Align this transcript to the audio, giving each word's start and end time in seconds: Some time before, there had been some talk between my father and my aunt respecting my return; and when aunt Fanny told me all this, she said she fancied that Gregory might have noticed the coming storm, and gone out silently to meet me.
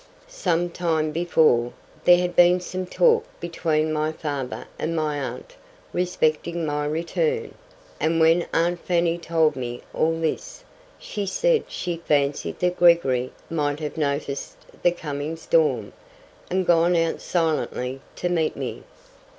Some 0.27 0.71
time 0.71 1.11
before, 1.11 1.73
there 2.05 2.17
had 2.17 2.35
been 2.35 2.59
some 2.59 2.87
talk 2.87 3.23
between 3.39 3.93
my 3.93 4.11
father 4.11 4.65
and 4.79 4.95
my 4.95 5.19
aunt 5.19 5.53
respecting 5.93 6.65
my 6.65 6.85
return; 6.87 7.53
and 7.99 8.19
when 8.19 8.47
aunt 8.51 8.79
Fanny 8.79 9.19
told 9.19 9.55
me 9.55 9.83
all 9.93 10.19
this, 10.19 10.63
she 10.97 11.27
said 11.27 11.65
she 11.67 11.97
fancied 11.97 12.57
that 12.61 12.77
Gregory 12.77 13.31
might 13.47 13.79
have 13.79 13.95
noticed 13.95 14.57
the 14.81 14.91
coming 14.91 15.35
storm, 15.37 15.93
and 16.49 16.65
gone 16.65 16.95
out 16.95 17.21
silently 17.21 18.01
to 18.15 18.27
meet 18.27 18.55
me. 18.57 18.81